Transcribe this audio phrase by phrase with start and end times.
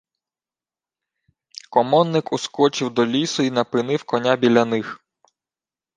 [1.69, 5.01] Комонник ускочив до лісу й напинив коня біля них.